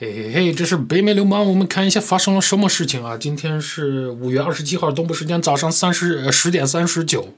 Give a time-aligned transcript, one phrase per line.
[0.00, 3.18] 嘿嘿嘿，这是北美流氓，我们看一下发生了什么事情啊？
[3.18, 7.34] 今天是五月二十七号，东部时间早上三十十点三十九，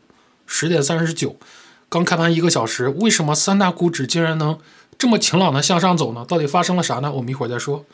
[0.47, 1.35] 十点三十九，
[1.89, 4.57] 刚开盘一个小时，为什么三大股指竟然能
[4.97, 6.25] 这么晴朗的向上走呢？
[6.29, 7.11] 到底发生了啥呢？
[7.11, 7.85] 我们一会儿再说。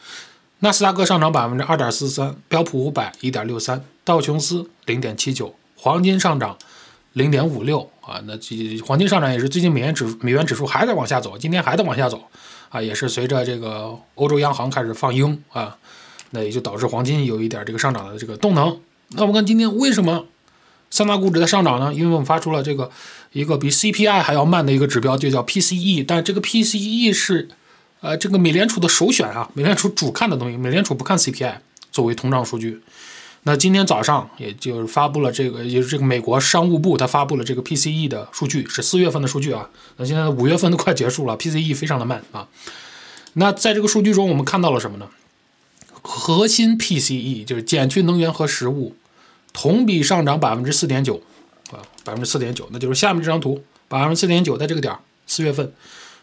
[0.58, 6.54] 纳斯达克上涨百分之二点四三，标普五百一点六三，道琼斯零点七九，黄金上涨
[7.14, 8.20] 零点五六啊。
[8.26, 12.22] 那这黄金上涨也是最近美元指美元指数还在往下走，今天还在往下走。
[12.68, 15.76] 啊，也是随着这个欧洲央行开始放鹰啊，
[16.30, 18.78] 那也就导致黄金有一点这个上涨的这个动能。
[19.10, 20.26] 那我们看今天为什么
[20.90, 21.92] 三大股指在上涨呢？
[21.94, 22.90] 因为我们发出了这个
[23.32, 26.04] 一个比 CPI 还要慢的一个指标，就叫 PCE。
[26.06, 27.48] 但这个 PCE 是
[28.00, 31.56] 呃这个美联储的首选啊，美联储主看的东西，美联储不看 CPI
[31.90, 32.80] 作为通胀数据。
[33.44, 39.70] 那今天早上，也就是发布了这个，也是这个美国商务部，它发布了这个 PCE 的数据，是四月份的数据啊。
[39.96, 42.46] 那现在五月份都快结束了，PCE 非常的慢啊。
[43.34, 45.08] 那在这个数据中，我们看到了什么呢？
[46.02, 48.94] 核心 PCE 就是减去能源和食物，
[49.52, 51.22] 同比上涨百分之四点九
[51.70, 55.72] 啊，百分之四点九，那就是下面这张图，百分之四点九，在这个点儿，四月份，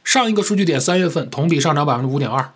[0.04, 2.52] 上一个数据点三月份同比上涨百分之五点二，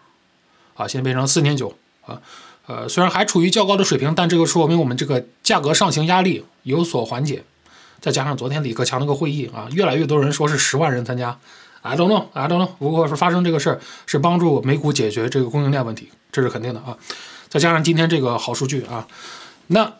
[0.75, 2.21] 啊，现在变成四点九啊。
[2.69, 7.41] 呃，虽然还处于较高的水平，但这个说明我们这个价格上行压力有所缓解。
[7.99, 11.35] 再加上昨天李克强那个会议啊，越来越多人说是十万人参加
[11.81, 12.69] ，I don't know，I don't know。
[12.77, 16.95] 不过是发生这个事儿，是帮助美股解决这个供应链问题，这是肯定的啊。
[17.47, 19.07] 再加上今天这个好数据啊，
[19.65, 19.91] 那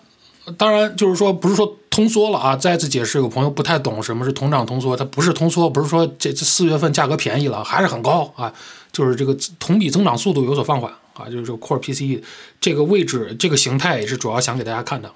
[0.56, 2.56] 当然就是说不是说通缩了啊。
[2.56, 8.54] 再次解释，有朋友不太懂什么是通胀通缩，它不是通缩，不是说这这四月份价格便宜了，还是很高啊，
[8.92, 10.94] 就是这个同比增长速度有所放缓。
[11.20, 12.24] 啊，就是这个 Core PCE
[12.62, 15.12] 这个位置、这个形态也是主要想给大家看的，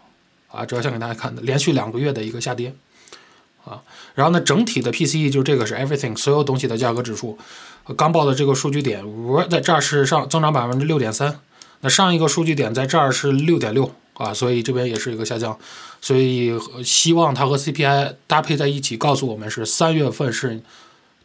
[0.51, 2.75] 啊，主要想给大家看的，连续两个月的一个下跌，
[3.63, 3.81] 啊，
[4.13, 7.37] 然后呢，整体的 PCE 就是这个是 Everything 所有东西的价格指数，
[7.95, 11.39] 刚报的这个数据点，我在这儿是上增长百分之六点三，
[11.79, 15.57] 那上一个数据点在这儿是六点六，啊，所以这边也是一个下降，
[16.01, 16.51] 所以
[16.83, 20.61] 希望它和 CPI 搭配在一起，告诉我们是三月份是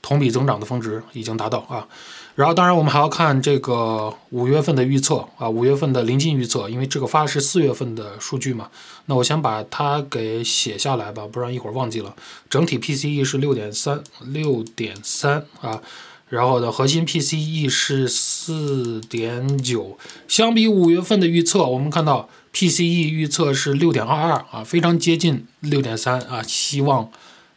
[0.02, 1.86] 同比增长的峰值已经达到啊。
[2.34, 8.68] 然后，当然我们还要看这个五月份的预测啊，五月份的临近预测，因为这个发的是四月份的数据嘛。
[9.06, 12.14] 那我先把它给写下来吧，不然一会儿忘记了。
[12.48, 15.82] 整体 PCE 是六点三，六点三啊。
[16.28, 19.98] 然后的核心 PCE 是四点九，
[20.28, 27.10] 相比五月份的预测，我们看到 PCE 预测是六点二二啊，非常接近六点三啊，希望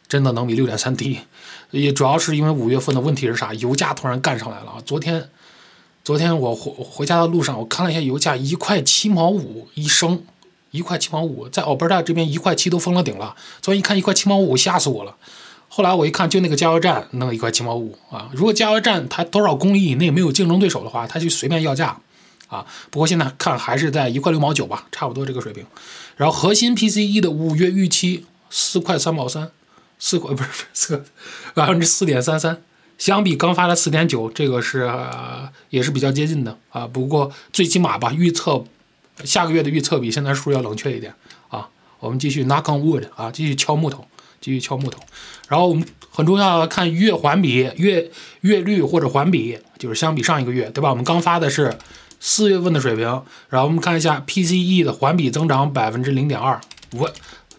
[0.08, 1.20] 真的能比六点三低。
[1.72, 3.52] 也主要是因为五月份的问题是啥？
[3.54, 4.82] 油价突然干上来了啊！
[4.84, 5.30] 昨天，
[6.04, 10.22] 昨天我回回家的路上，我看了一下油价，一块七毛五一升，
[10.70, 13.34] 一块七毛五，在 Alberta 这边一块七都封了顶了。
[13.62, 15.16] 昨天一看一块七毛五，吓死我了。
[15.68, 18.28] 后来我一看，就那个加油站弄一块七毛五啊！
[18.34, 21.96] 如果加油站它多少公里以内没有竞争对手的话，它就随便要价
[22.48, 22.66] 啊。
[22.90, 25.64] 不过现在看还是在一块六毛九吧，差不多这个水平。
[26.16, 29.50] 然后核心 PCE 的五月预期四块三毛三。
[30.04, 31.04] 四块不是 四，
[31.54, 32.60] 百分之四点三三，
[32.98, 34.92] 相比刚发的四点九，这个是
[35.70, 36.84] 也是比较接近的啊。
[36.88, 38.64] 不过最起码吧，预测
[39.22, 41.14] 下个月的预测比现在数要冷却一点
[41.48, 41.68] 啊。
[42.00, 44.04] 我们继续 knock on wood 啊，继续敲木头，
[44.40, 45.00] 继续敲木头。
[45.48, 48.10] 然后我们很重要看月环比、月
[48.40, 50.90] 月率或者环比，就是相比上一个月，对吧？
[50.90, 51.78] 我们刚发的是
[52.18, 53.06] 四月份的水平，
[53.48, 56.60] 然后我们看一下 PCE 的环比增长百分之零点二
[56.94, 57.06] 五，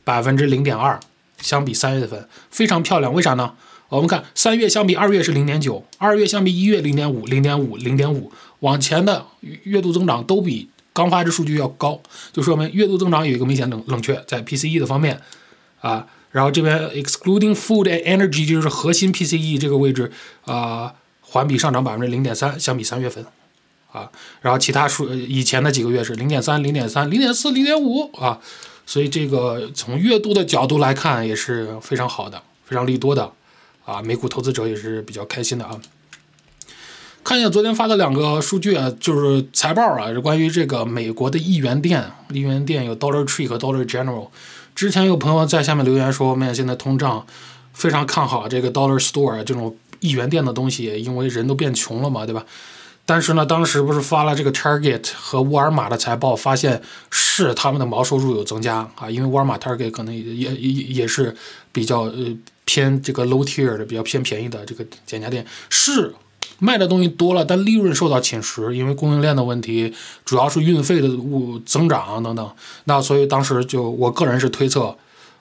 [0.03, 1.00] 百分之零点二。
[1.44, 3.54] 相比三月份非常漂亮，为啥呢？
[3.90, 8.31] 我们看三月相比二月是零点九，二月相比一月零点五，零点五，零点五，
[8.62, 12.02] 往前的月度增长都比刚发这数据要高，
[12.32, 15.22] 就说明月度增长有一个明显冷冷却在 PCE 的方面
[15.82, 16.08] 啊。
[16.32, 20.12] 然后这边 excluding food and energy 就是核心 PCE 这个位置
[20.46, 23.24] 啊，环比上涨百分之零点三，相比三月份
[23.92, 24.09] 啊。
[24.42, 28.40] 然后其他数以前的几个月是零点三、零点三、零点四、零点五啊。
[28.86, 33.32] 所以这个从月度的角度来看也是非常好的，非常利多的，
[33.86, 35.80] 啊，美股投资者也是比较开心的啊。
[37.24, 44.28] 看一下昨天发的两个数据啊，就是财报啊，是关于这个美国的一元店，一元店有 Dollar Tree 和 Dollar General。
[44.76, 47.26] 之前有朋友在下面留言说，我们现在通胀
[47.72, 52.46] 非常看好这个 Dollar Store 这种一元店的东西，因为人都变穷了嘛，对吧？
[53.05, 61.35] 但是呢，当时不是发了这个 Target 和沃尔玛的财报，发现是他们的毛收入有增加啊，因为沃尔玛 Target 可能也也也是
[61.72, 66.14] 比较呃偏这个 low tier 的，比较偏便宜的这个减价店，是
[66.59, 72.50] 卖的东西多了，但利润受到侵蚀，因为供应链的问题，主要是运费的物增长等等。
[72.85, 74.96] 那所以当时就我个人是推测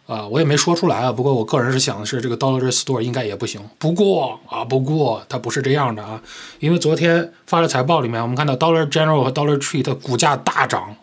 [0.06, 1.12] 啊，我也没说出来啊。
[1.12, 3.60] 不过我个人是想的是，这个 Dollar Store 应该也不行。
[3.78, 6.20] 不过啊，不过它不是这样的啊，
[6.60, 10.96] 因为昨天发的财报里面，我们看到 Dollar General 和 Dollar Tree 的股价大涨，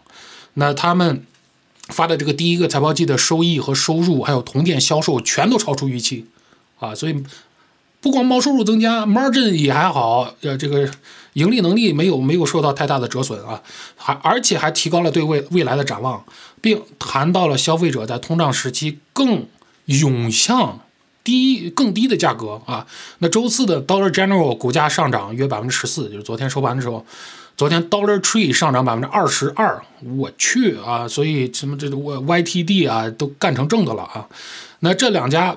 [0.55, 1.25] 那他们
[1.87, 6.27] 发的这个第一个财报季的收益和收入，还有同店销售全都超出预期
[6.79, 7.23] 啊，所以
[8.01, 10.89] 不光毛收入增加，margin 也还好，呃，这个
[11.39, 13.62] 盈利能力没有没有受到太大的折损啊，
[13.95, 16.24] 还而且还提高了对未未来的展望。
[16.62, 19.45] 并谈到了消费者在通胀时期更
[19.86, 20.81] 涌向
[21.24, 22.86] 低更低的价格啊。
[23.19, 27.06] 那周四的 Dollar General 股价上涨约百分之十四，就是昨天收盘的时候，
[27.56, 29.81] 昨天 Dollar Tree 上涨百分之二十二，
[30.18, 31.07] 我去啊！
[31.07, 34.27] 所以什么这我 YTD 啊都干成正的了啊。
[34.81, 35.56] 那这两家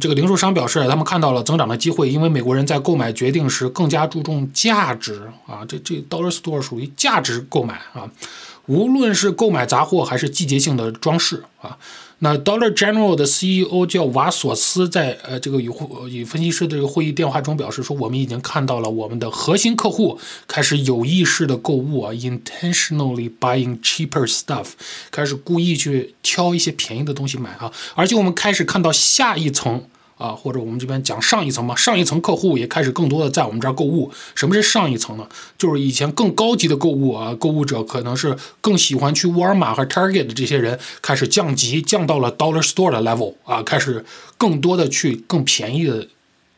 [0.00, 5.64] 这个零售商表示，他们看到了增长的机会，因为美国人在购买决定时更加注重价值啊。
[5.68, 8.10] 这这 Dollar Store 属于价值购买啊。
[8.70, 11.76] 无论是购买杂货还是季节性的装饰啊，
[12.20, 24.68] 那 Dollar General 的 CEO 叫瓦索斯在呃这个与会与分析师的这个会议电话中表示说，我们已经看到了我们的核心客户开始有意识的购物啊，intentionally buying cheaper stuff，
[25.10, 29.82] 开始故意去挑一些便宜的东西买啊，而且我们开始看到下一层。
[30.20, 34.12] 啊，或者我们这边讲上一层嘛，上一层客户也开始更多的在我们这儿购物。
[34.34, 35.26] 什么是上一层呢？
[35.56, 44.04] 就是以前更高级的购物啊，购物者可能是更喜欢去沃尔玛和 Target 的这些人，开始降级，降到了 Dollar Store 的 level 啊，开始
[44.36, 46.06] 更多的去更便宜的。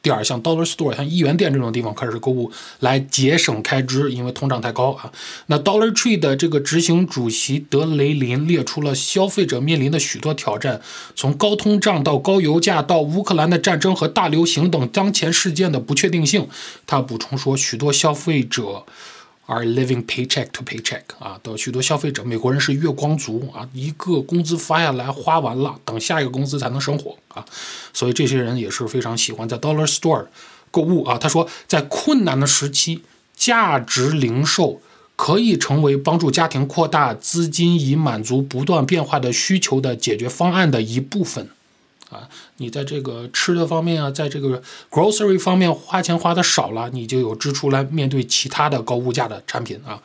[0.02, 2.50] 第二，像 Dollar Store、像一元店这种地方开始购物，
[2.81, 5.12] 来节省开支，因为通胀太高啊。
[5.46, 10.81] 那 Dollar Tree 的这个执行主席德雷林列出了消费者面临的许多挑战，
[11.14, 16.48] 从高通胀到高油价，到乌克兰的战争和大流行等当前事件的不确定性。
[16.87, 18.84] 他补充说，许多消费者。
[19.52, 27.44] Are living paycheck to paycheck 啊，的许多消费者，美国人是月光族啊，一个工资发下来花完了，等下一个工资才能生活啊，
[27.93, 30.26] 所以这些人也是非常喜欢在 Dollar Store
[30.70, 31.19] 购物啊。
[31.19, 33.02] 他说，在困难的时期，
[33.37, 34.81] 价值零售
[35.16, 41.48] 可以成为帮助家庭扩大资金以满足不断变化的需求的解决方案的一部分。
[42.12, 42.28] 啊，
[42.58, 50.00] 你在这个吃的方面啊，在这个 grocery 方面花钱花的少了，你就有支出来面对其他的高物价的产品啊。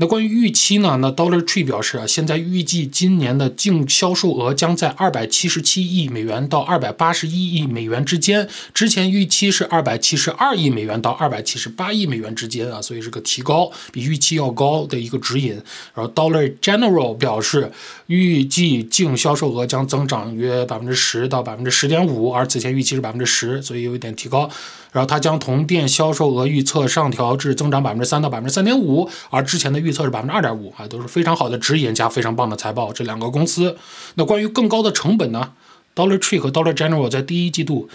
[0.00, 0.96] 那关于预期呢？
[1.02, 8.48] 那 Dollar Tree 表示啊，现在预计今年的净销售额将在二百七十七亿美元到二百八十一亿美元之间。
[8.72, 15.52] 之前预期是二百七十二亿美元到二百七十八亿美元之间啊，所以是个提高，比预期要高的一个指引。
[15.94, 17.70] 然后 Dollar General 表示，
[18.06, 24.50] 预计净销售额将增长约百分之十到百分之十点五，而此前预期是百分之十，所以有一点提高。
[24.92, 32.92] 然后它将同店销售额预测上调至增长百分之三到百分之三点五，而之前的预测是百分之二点五啊，都是非常好的指引加非常棒的财报。
[32.92, 33.76] 这两个公司，
[34.14, 35.52] 那关于更高的成本呢
[35.94, 37.88] ？Dollar Tree 和 Dollar General 在第一季度。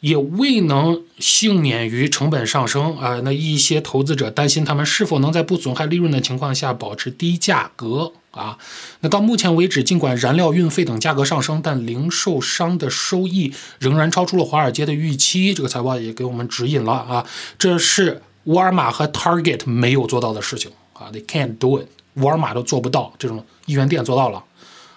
[0.00, 3.20] 也未能幸免于成本上升啊！
[3.22, 8.58] 那一些投资者担心他们是否能在不损害利润的情况下保持低价格啊？
[9.00, 15.52] 那到目前为止，尽管燃料、运费等价格上升，但零售商的收益仍然超出了华尔街的预期。
[15.54, 17.26] 这个财报也给我们指引了啊，
[17.58, 24.44] 这是沃尔玛和 Target 没有做到的事情啊，They can't do it，沃尔玛都做不到，这种一元店做到了，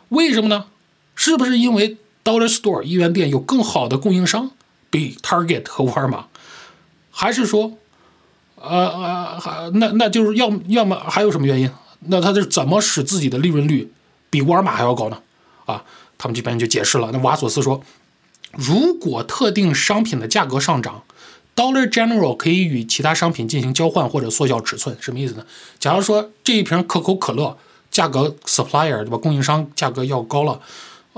[0.09, 0.65] 为什么呢？
[1.15, 4.51] 是不是因为 Dollar Store 一元店有更好的供应商？
[4.89, 6.25] 比 Target 和沃尔玛，
[7.09, 7.74] 还是说，
[8.56, 11.69] 呃呃，那那就是要要么还有什么原因？
[12.07, 13.92] 那他是怎么使自己的利润率
[14.30, 15.18] 比沃尔玛还要高呢？
[15.66, 15.83] 啊，
[16.18, 17.10] 他们这边就解释了。
[17.12, 17.81] 那瓦索斯说，
[18.52, 21.04] 如果特定商品的价格上涨
[21.56, 24.98] ，Dollar General 可以与其他商品进行交换或者缩小尺寸。
[25.00, 25.45] 什么意思呢？
[25.80, 27.57] 假如说这一瓶可口可乐
[27.92, 30.60] 价格 supplier 对吧，供应商价格要高了。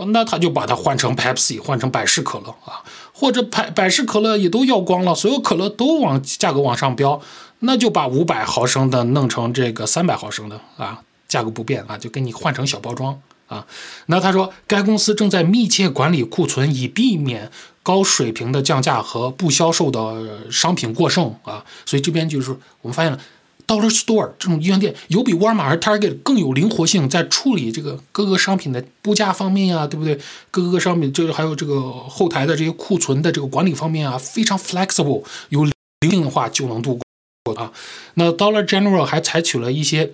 [0.10, 7.22] 那他就把它换成 Pepsi，换成百事可乐啊，或者百百事可乐也都要光了，所有可乐都往价格往上飙，
[7.66, 13.66] 那就把五百毫升的弄成这个三百毫升的啊，价格不变啊，就给你换成小包装啊。
[14.06, 17.52] 那他说，该公司正在密切管理库存，以避免
[17.84, 21.66] 高水平的降价和不销售的商品过剩啊。
[21.86, 23.20] 所以这边就是我们发现了。
[23.68, 30.20] Dollar Store 这种医院店有比沃尔玛和 Target 更有灵活性，在处理这个各个商品的估价方面呀，对不对？
[30.52, 37.05] 各个商品就是还有这个后台的这些库存的这个管理方面啊，非常 flexible，有灵性的话就能度过
[37.54, 37.72] 啊。
[38.16, 40.12] 那 Dollar General 还采取了一些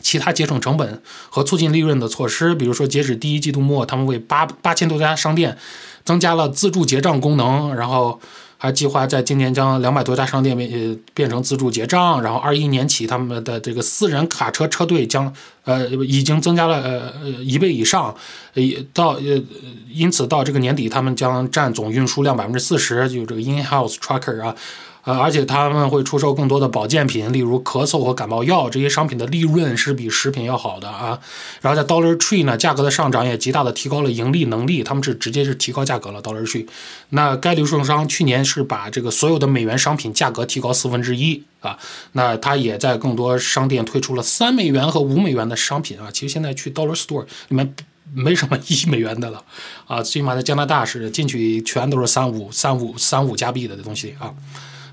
[0.00, 5.58] 其他节省成本和促进利润的措施，比如说截止第一季度末，他们为八八千多家商店
[6.04, 8.20] 增加了自助结账功能，然后。
[8.56, 15.30] 还计划在今年将两百多家商店变呃变成自助结账，然后二一年起他们的这个私人卡车车队将
[15.64, 18.14] 呃已经增加了呃一倍以上，
[18.54, 19.42] 也到呃
[19.90, 24.56] 因此到这个年底他们将占总运输量百分之四十，就这个 in-house trucker 啊。
[25.04, 31.20] 呃，而且他们会出售更多的保健品，例如咳嗽和感冒药这些商品的利润是比食品要好的啊。
[31.60, 36.22] 然后在 Dollar Tree 呢，价格的上涨也极大的提高了盈利能力，他们是直接是提高价格了。
[36.22, 36.66] Dollar Tree，
[37.10, 41.78] 那该零售商去年是把这个所有的美元商品价格提高四分之一啊。
[42.12, 46.08] 那他也在更多商店推出了三美元和五美元的商品啊。
[46.10, 47.74] 其实现在去 Dollar Store 里面
[48.14, 49.44] 没什么一美元的了
[49.86, 54.32] 啊，最起码在加拿大是进去全都是三五三五三五加币的东西啊。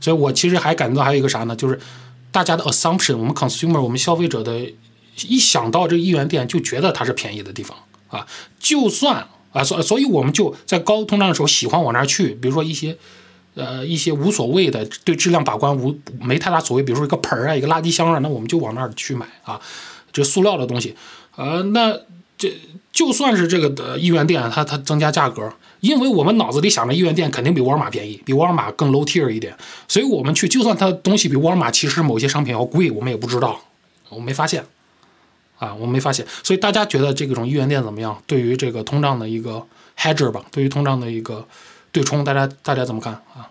[0.01, 1.55] 所以我其实还感觉到还有一个啥呢？
[1.55, 1.79] 就是
[2.31, 4.59] 大家的 assumption，我们 consumer，我们消费者的，
[5.27, 7.77] 一想到这一元店就觉得它是便宜的地方
[8.09, 8.27] 啊。
[8.59, 12.33] 就算啊，所所以我们就在高通胀的时候喜欢往那儿去。
[12.35, 12.97] 比如说一些
[13.55, 19.61] 呃一些无所谓的，对质量把关无没太大所谓，比如说一个盆儿啊，一个垃圾箱啊，那我们就往那儿去买啊。
[20.13, 20.93] 这塑料的东西，
[21.37, 21.97] 呃，那
[22.37, 22.53] 这
[23.01, 25.51] 就算是这个的一元店，它它增加价格。
[25.79, 33.59] 因为我们脑子里想着一元店肯定比沃尔玛便宜，比沃尔玛更 low tier 一点，所以我们去，就算它东西比沃尔玛其实某些商品要贵，我们也不知道，
[34.09, 34.63] 我没发现，
[35.57, 36.23] 啊，我没发现。
[36.43, 38.21] 所以大家觉得这种一元店怎么样？
[38.27, 39.65] 对于这个通胀的一个
[39.97, 41.47] hedge 吧，对于通胀的一个
[41.91, 43.49] 对冲，大家大家怎么看啊？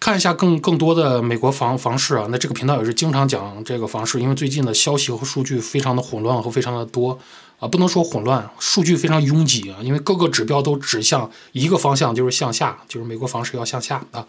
[0.00, 7.16] 看一下更更多的美国房房市啊，那这个频道也是经常讲这个房市，因为最近的消息和数据非常的混乱和非常的多。
[7.62, 14.26] 啊，不能说混乱，数据非常拥挤啊，因为各个指标都指向一个方向，就是向下，就是美国房市要向下啊。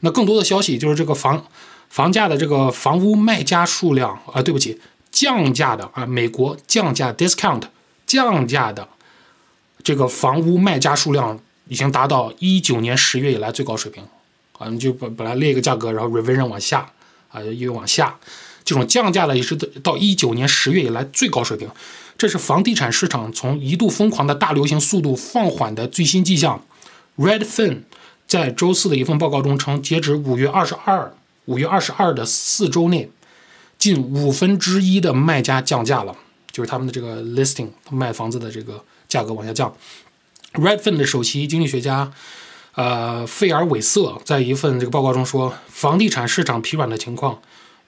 [0.00, 1.44] 那更多的消息就是这个房
[1.90, 7.62] 房价的这个房屋卖家数量啊，对不起，降价的啊，美国降价 discount
[8.06, 8.88] 降价的
[9.82, 14.04] 这个房屋卖家数量已经达到一九年十月以来最高水平
[14.58, 14.68] 啊。
[14.68, 16.88] 你就本本来列一个价格，然后 revision 往下
[17.32, 18.16] 啊，又往下，
[18.66, 21.70] 这种降价的也是到一九年十月以来最高水平。
[22.18, 26.62] 这是房地产市场从一度疯狂的大流行速度放缓的最新迹象。
[27.16, 27.82] Redfin
[28.26, 33.08] 在周四的一份报告中称，截止五月二十二，五月二十二的四周内，
[33.78, 36.16] 近五分之一的卖家降价了，
[36.50, 39.72] 就是他们的这个 listing 卖房子的这个价格往下降。
[40.54, 42.10] Redfin 的首席经济学家，
[42.74, 47.38] 呃，费尔韦瑟在一份这个报告中说，房地产市场疲软的情况。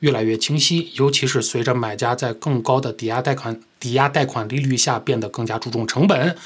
[0.00, 6.36] 越来越清晰，尤其是随着买家在更高的抵押贷款抵押贷款利率下变得更加注重成本，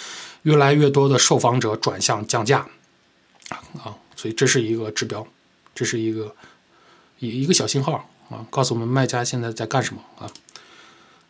[0.43, 2.67] 越来越多的受访者转向降价，
[3.83, 5.27] 啊，所以这是一个指标，
[5.75, 6.35] 这是一个
[7.19, 10.31] 一一个小信号啊，告诉我们卖家现在在干什么啊。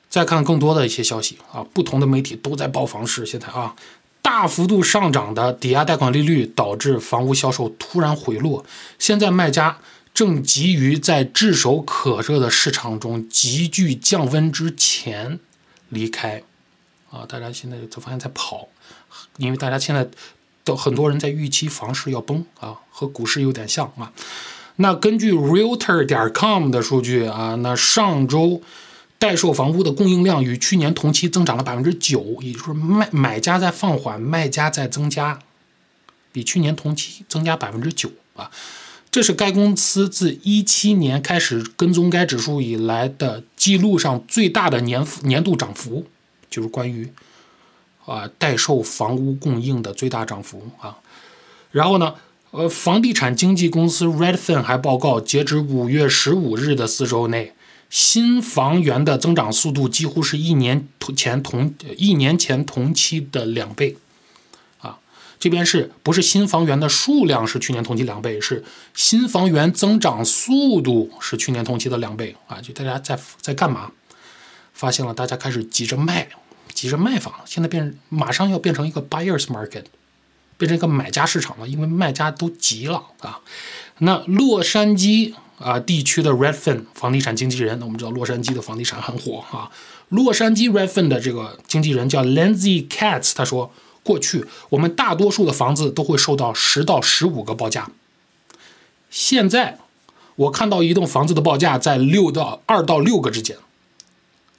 [0.09, 3.75] 再看更多的一些消息啊，不同的媒体都在报房市，现在啊，
[4.21, 8.65] 大幅度上涨的抵押贷款利率导致房屋销售突然回落，
[8.99, 9.79] 现在卖家。
[10.15, 15.39] 正急于在炙手可热的市场中急剧降温之前
[15.89, 16.43] 离开，
[17.11, 18.69] 啊，大家现在就发现在跑，
[19.39, 20.07] 因为大家现在
[20.65, 24.13] 都很多人在预期房市要崩啊，和股市有点像啊。
[24.77, 28.63] 那根据 Realtor 点 com 的数据啊，那上周
[29.19, 35.39] 待售房屋的供应量与去年同期增长了百分之九，也就是卖买家在放缓，卖家在增加，
[36.33, 38.51] 比去年同期增加百分之九啊。
[39.13, 46.07] 这是该公司自一七年开始跟踪该指数以来的记录上最大的年年度涨幅，
[46.49, 47.13] 就是关于
[48.07, 50.97] 啊待售房屋供应的最大涨幅啊。
[51.73, 52.15] 然后呢，
[52.53, 57.53] 呃，房地产经纪公司 Redfin 还报告，截止五月十五日的四周内，
[57.91, 63.99] 新房源的增长速度几乎是一年前同一年前同期的两倍。
[65.43, 68.41] 这边是不是新房源的数量是去年同期两倍？
[68.41, 68.63] 是
[68.95, 72.61] 新房源增长速度是去年同期的两倍啊！
[72.61, 73.91] 就大家在在干嘛？
[74.73, 76.29] 发现了，大家开始急着卖，
[76.73, 79.87] 急着卖房，现在变马上要变成一个 buyers market，
[80.57, 83.41] 变成一个买家市场了，因为卖家都急了啊。
[83.99, 89.73] 那洛杉矶啊地区的 Redfin 房地产经纪人，那我们知道洛杉矶的房地产很火啊。
[90.11, 93.73] 洛杉矶 Redfin 的这个经纪人叫 Lindsay Katz，他说。
[94.03, 97.89] 过去我们大多数的房子都会受到十到十五个报价，
[99.11, 99.79] 现在
[100.35, 103.57] 我看到一栋房子的报价在六到二到六个之间，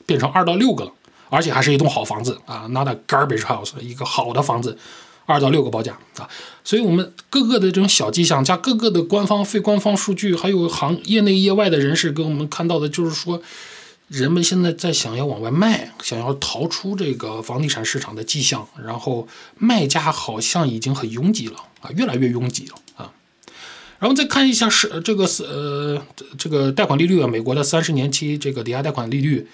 [0.05, 0.91] 变成二到六个了，
[1.29, 4.77] 而且还是一栋好房子啊，not a garbage house，一个好的房子，
[5.25, 6.29] 二到六个报价啊，
[6.63, 13.41] 所以我们各个的这种小迹象加各个的官方、非官方数据，还有行业内业外的人士给我们看到的，就是说。
[14.13, 19.27] 人们现在在想要往外卖，想要逃出这个房地产市场的迹象，然后
[19.57, 23.11] 卖家好像已经很拥挤了啊，越来越拥挤了啊。
[23.97, 25.99] 然后再看一下是这个是呃
[26.37, 29.47] 这个贷款利率啊，美国的三十年期这个抵押贷款利率，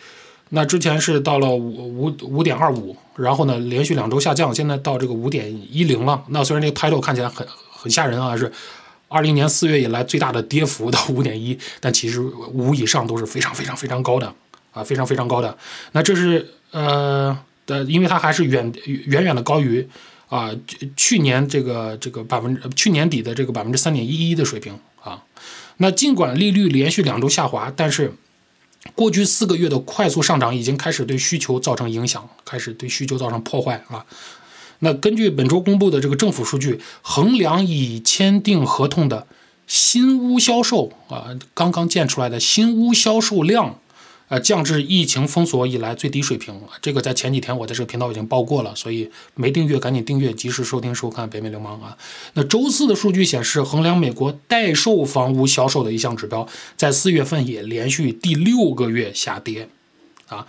[0.49, 6.21] 那之前是到了五五五点二五，然后呢连续两周下降，现在到这个五点一零了。
[6.27, 8.51] 那虽然这个 title 看起来很很吓人啊，是
[9.07, 14.35] 二零年四月以来最大的跌幅到五点一，但其实五以上都是非常非常非常高的
[14.71, 15.57] 啊，非常非常高的。
[15.91, 19.87] 那这是呃的，因为它还是远远远的高于。
[20.29, 20.51] 啊，
[20.95, 25.23] 去年这个这个百分之去年底的这个百分之三点一一的水平啊，
[25.77, 28.13] 那尽管利率连续两周下滑，但是
[28.93, 34.05] 过去四个月的快速上涨已经开始对需求造成影响，开始对需求造成破坏啊。
[34.81, 39.25] 那根据本周公布的这个政府数据，衡量已签订合同的
[39.65, 43.79] 新屋销售啊，刚刚建出来的新屋销售量。
[44.29, 51.97] 呃，降至疫情封锁以来最低水平，这个在前几天我在这个频道已经报过了，所以没订阅赶紧订阅，及时收听收看北美流氓啊。
[52.33, 59.67] 那周四的数据显示，衡量美国待售房屋销售的一项指标，在四月份也连续第六个月下跌，
[60.27, 60.45] 啊，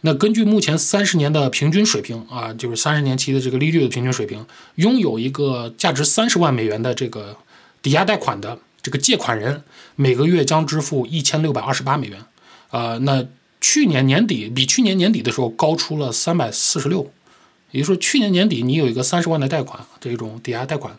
[0.00, 7.36] 那根据目前三十年的平均水平啊，就是三十年期的这个利率的平均水平，拥有一个价值三十万美元的这个
[7.82, 9.62] 抵押贷款的这个借款人，
[9.96, 12.24] 每个月将支付一千六百二十八美元。
[12.70, 13.26] 呃，那
[13.60, 17.10] 去年年底比去年年底的时候高出了三百四十六，
[17.70, 20.96] 也就是说去年年底你有一个三十万的贷款，这种抵押贷款，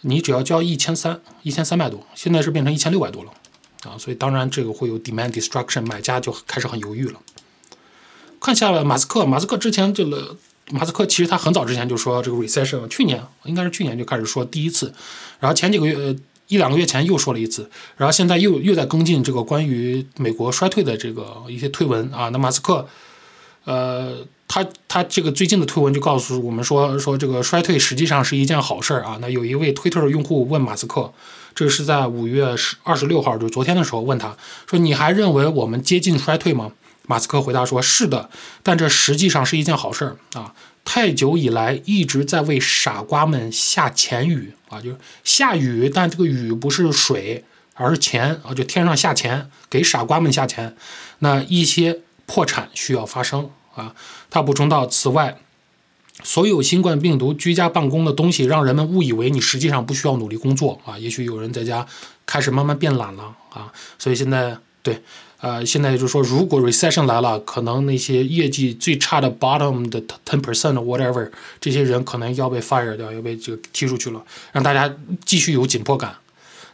[0.00, 3.30] 你只要交一千三一千三百多，现在是变成一千六百多了，
[3.84, 7.20] 啊，所以当然这个会有 demand destruction，买家就开始很犹豫了。
[8.40, 10.36] 看下了马斯克，马斯克之前这个
[10.70, 14.92] 马斯克其实他很早之前就说这个 recession，去年应该是去年就开始说第一次，
[15.40, 16.16] 然后前几个月。
[16.48, 22.28] 一两个月前又说了一次，然后现在又又在跟进这个关于美国衰退的这个一些推文啊。
[22.28, 22.86] 那马斯克，
[23.64, 29.18] 呃，他他这个最近的推文就告诉我们说说这个衰退实际上是一件好事儿啊。
[29.20, 31.12] 那有一位推特的用户问马斯克，
[31.54, 34.36] 这是在五月十二十六号，就昨天的时候问他
[34.68, 36.72] 说：“你还认为我们接近衰退吗？”
[37.06, 38.30] 马斯克回答说：“是的，
[38.62, 47.44] 但这实际上是一件好事儿啊。”太久以来一直在为傻瓜们下钱雨啊，就是下雨，但这个雨不是水，
[47.74, 50.76] 而是钱啊，就天上下钱给傻瓜们下钱。
[51.18, 53.96] 那一些破产需要发生啊。
[54.30, 55.40] 他补充到，此外，
[56.22, 60.96] 所有新冠病毒居家办公的东西，让人们误以为你实际上不需要努力工作啊。
[60.96, 61.84] 也许有人在家
[62.24, 63.72] 开始慢慢变懒了啊。
[63.98, 65.02] 所以现在对。
[65.40, 74.22] 呃，现在就是说，如果 recession 来了，可能那些业绩最差的 bottom 的 ten percent whatever，这些人可能要被 fire 掉，要被这个踢出去了，
[74.52, 74.92] 让大家
[75.24, 76.16] 继续有紧迫感。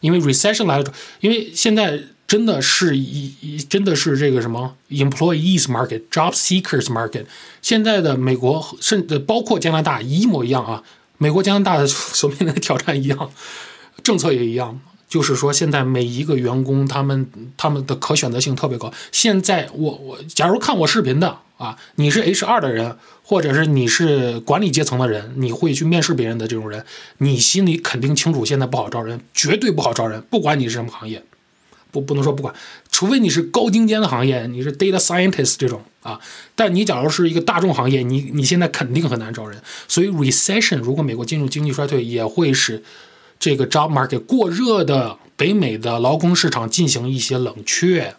[0.01, 7.25] 因为 recession 来了，因为现在真的是一一真的是这个什么 employees market，job seekers market，
[7.61, 10.83] 现在的美国甚至包括加拿大一模一样啊，
[11.19, 13.31] 美国加拿大的所面临的挑战一样，
[14.03, 14.81] 政策也一样。
[15.13, 18.91] 就是说，现在每一个员工，他们他们的可选择性特别高。
[19.13, 26.83] 现在我我，假如看我视频的啊，你是 H 二的人，或者是你是管理阶层的人，你会去面试别人的这种人，
[27.19, 30.23] 你心里肯定清楚，现在不好招人，绝对不好招人。
[30.31, 31.23] 不管你是什么行业，
[31.91, 32.55] 不不能说不管，
[32.91, 36.19] 除非你是高精尖的行业，你是 data scientist 这种啊。
[36.55, 39.61] 但你假如是一个大众行业，你你现在肯定很难招人。
[39.87, 42.83] 所以 recession 如果美国进入经济衰退，也会使。
[43.43, 48.15] 这个 job market 过热的北美的劳工市场进行一些冷却，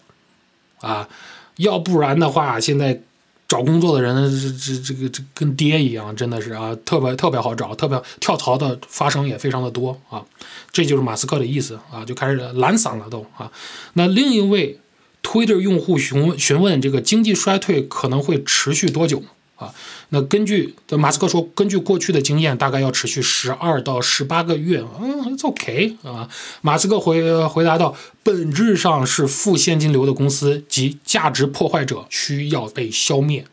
[0.80, 1.08] 啊，
[1.56, 3.00] 要不然的话，现在
[3.48, 10.22] 找工作的人这这这个这跟爹一样，真的是啊，特别特别好找，特别跳槽的发生也非常的多啊，
[10.70, 13.50] 这就是马斯克的意思啊，就开始懒散了都啊。
[13.94, 14.78] 那另一位
[15.22, 19.22] Twitter 用户询问询问这个经济衰退可能会持续多久？
[19.56, 19.72] 啊，
[20.08, 24.84] 那根据马斯克说，根据过去的经验，大概要持续十二到十八个月。
[25.00, 26.28] 嗯，It's OK 啊。
[26.60, 33.46] 马斯克回回答道：“本质上是负现金流的公司及价值破坏者需要被消灭。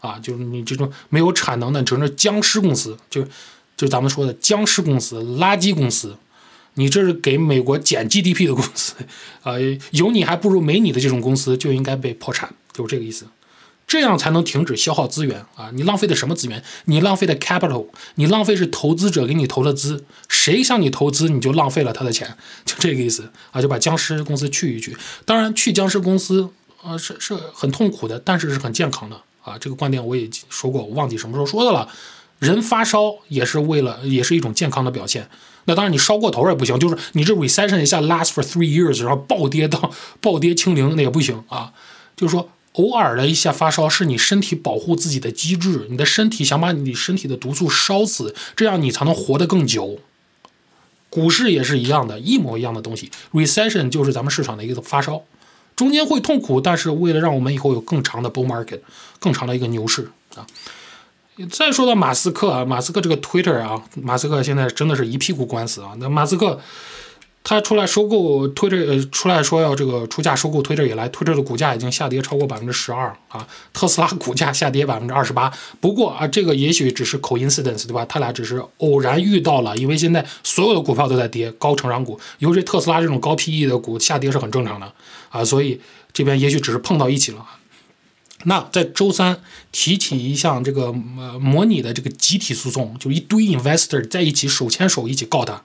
[0.00, 3.26] 啊，就是你这种没有产能的，整个僵尸公司，就
[3.76, 6.16] 就咱们说的僵尸公司、垃圾公司，
[6.74, 8.94] 你这是给美国减 GDP 的公司
[9.42, 9.54] 啊，
[9.92, 13.26] 有你还不如没你的这种公司就应该被破产，就是这个意思。”
[13.86, 15.70] 这样才能停止消耗资源啊！
[15.72, 16.60] 你浪费的什么资源？
[16.86, 23.62] 你浪费的 capital，你浪费是投资者给你投的资，谁向你投资，你就浪费了他的钱，就这个意思啊！
[23.62, 24.96] 就把僵尸公司去一去。
[25.24, 26.50] 当然，去僵尸公司，
[26.82, 29.56] 呃，是是很痛苦的，但是是很健康的啊！
[29.56, 31.88] 这个观点我也说过，我忘记什么时候说的了。
[32.40, 35.30] 人发烧也是为了，也是一种健康的表现。
[35.66, 41.72] 那当然，你烧过头也不行，就是你这 recession 一下 last for three years，然后暴跌到暴跌清零，那也不行啊！
[42.16, 42.50] 就是说。
[42.76, 49.98] 偶尔的一下发烧是你身体保护自己的机制，你的身体想把你身体的毒素烧死，这样你才能活得更久。
[51.08, 53.10] 股市也是一样的，一模一样的东西。
[53.32, 55.22] Recession 就是咱们市场的一个发烧，
[55.74, 58.80] 中间会痛苦，但是为了让我们以后有更长的 bull market，
[59.18, 60.46] 更长的一个牛市啊。
[61.50, 65.92] 再说到马斯克啊，马斯克这个 Twitter 啊，马斯克现在真的是一屁股官司啊。
[65.98, 66.60] 那马斯克。
[67.48, 75.52] 他出来收购 Twitter，呃，出来说要这个出价收购 Twitter 以来，Twitter 的股价已经下跌超过百分之十二啊，特斯拉股价下跌百分之二十八。
[75.80, 78.04] 不过啊，这个也许只是 coincidence，对吧？
[78.06, 84.92] 他俩只是偶然遇到了，因为现在所有的股票都在跌，高成长股，尤其特斯拉这种高 PE 的股下跌是很正常的
[85.30, 85.80] 啊，所以
[86.12, 87.46] 这边也许只是碰到一起了。
[88.48, 89.36] 那在周三
[89.72, 95.60] 提起一项这个呃模拟的这个集体诉讼，就一堆 investor 在一起手牵手一起告他。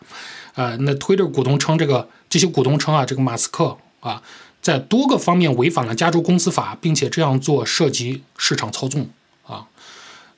[0.56, 4.22] 呃，那 Twitter 股东称，这个这些股东称啊，这个马斯克啊，
[4.62, 9.08] 在多个方面违反了加州公司法，并且这样做涉及市场操纵
[9.46, 9.68] 啊。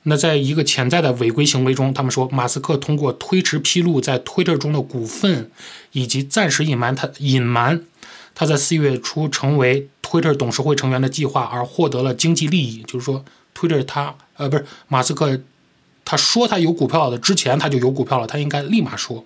[0.02, 5.50] 那在一个潜在的违规行为中，他们说马斯克通过推迟披露在 Twitter 中的股份，
[5.92, 7.82] 以及暂时隐瞒他隐瞒
[8.34, 12.82] 他在四月初成为 Twitter 董事会成员的计划而获得了经济利益。
[12.82, 13.24] 就是说
[13.56, 15.40] ，Twitter 他呃不是马斯克，
[16.04, 19.24] 他说他有股票的之前他就有股票了，他应该立马说。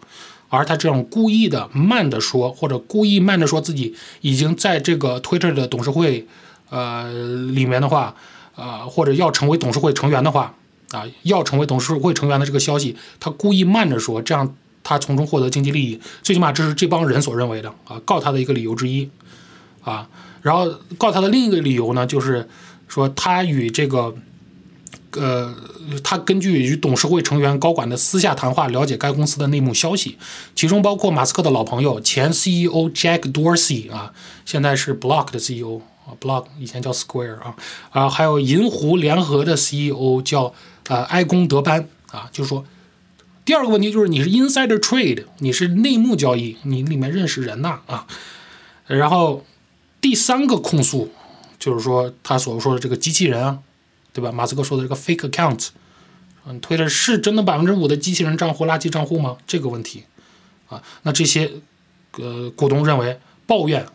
[0.50, 6.26] 而他这种故意的慢的说，或者故意慢的说自己已经在这个 Twitter 的董事会，
[6.70, 7.12] 呃
[7.52, 8.14] 里面的话，
[8.56, 10.54] 呃或者要成为董事会成员的话，
[10.92, 19.10] 啊要成为董事会成员的这个消息，他故意慢着说，这样他从中获得经济利益，最起码这是这帮人所认为的啊，告他的一个理由之一，
[19.82, 20.08] 啊，
[20.42, 22.48] 然后告他的另一个理由呢，就是
[22.86, 24.14] 说他与这个。
[25.12, 25.54] 呃，
[26.04, 30.18] 他根据与董事会成员、高管的私下谈话，了解该公司的内幕消息，
[30.54, 34.12] 其中包括马斯克的老朋友前 CEO Jack Dorsey 啊，
[34.44, 37.56] 现在是 Block 的 CEO 啊，Block 以前叫 Square 啊，
[37.90, 40.52] 啊，还有银湖联合的 CEO 叫
[40.88, 42.66] 呃埃公德班啊，就是说，
[43.46, 48.06] 第二个问题就是你是 Insider Trade，你是内幕交易，你里面认识人呐啊，
[48.86, 49.42] 然后
[50.00, 51.10] 第三个控诉
[51.58, 53.60] 就是说他所说的这个机器人啊。
[54.10, 54.32] 对吧？
[54.32, 55.68] 马斯克说的这个 fake account，
[56.44, 59.36] 嗯，推的是真的百分之五的机器人账户、垃圾账户吗？
[59.46, 60.04] 这个问题，
[60.68, 61.52] 啊，那这些
[62.16, 63.86] 呃股东认为抱怨，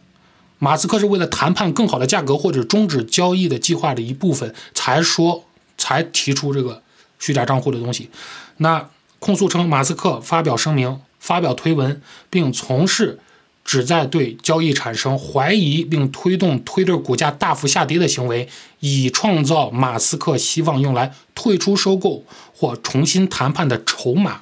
[0.59, 5.43] 马斯克是为了谈判更好的价格或者终止交易的计划的一部分才说
[5.77, 6.81] 才提出这个
[7.19, 8.09] 虚假账户的东西。
[8.57, 8.89] 那
[9.19, 13.19] 控诉称，马斯克发表声明、发表推文并从事。
[13.65, 18.49] 旨在对交易产生怀疑，并推动 Twitter 股价大幅下跌的行为，
[18.81, 24.41] 以创造马斯克希望用来退出收购或重新谈判的筹码。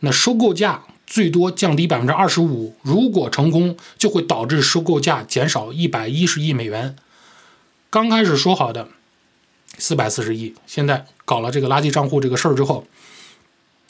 [0.00, 6.96] 那收购价最多降低百分之二十五，如果成功，就会导致收购价减少一百一十亿美元。
[7.90, 8.88] 刚开始说好的
[9.76, 12.86] 四百四十亿，现在搞了这个垃圾账户这个事儿之后，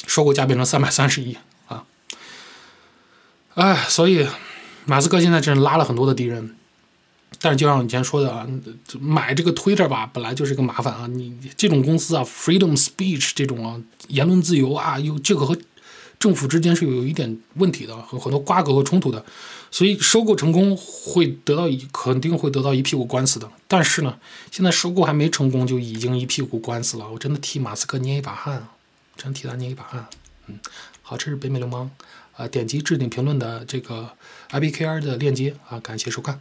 [0.07, 1.37] 收购价变成三百三十亿
[1.69, 1.85] 啊！
[3.55, 4.27] 哎，所以。
[4.89, 6.57] 马斯克现在真是拉了很多的敌人，
[7.43, 8.49] 但是就像以前说的啊，
[8.99, 11.07] 买这个 Twitter 吧，本来就是个麻烦啊。
[11.07, 15.55] 你这种公司啊，freedom speech 这种啊，言论自由啊，有这个和
[16.19, 19.23] 政府之间是有一点问题的，和很多瓜葛和冲突的。
[19.71, 23.47] 所以收购成功会得到一肯定会得到一屁股官司的。
[23.69, 24.19] 但是呢，
[24.51, 28.73] 现在收购还没成功就已经一屁股官司了，我真的替马斯克捏一把汗啊，
[29.19, 30.07] 真替他捏一把汗。
[30.47, 30.59] 嗯，
[31.03, 31.91] 好，这是北美流氓。
[32.39, 34.09] 啊，点击置顶评论的这个
[34.51, 36.41] IBKR 的链接啊，感谢收看。